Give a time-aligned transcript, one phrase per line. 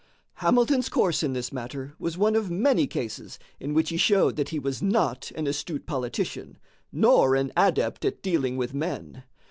[0.37, 4.49] Hamilton's course in this matter was one of many cases in which he showed that
[4.49, 6.57] he was not an astute politician,
[6.91, 9.25] nor an adept at dealing with men.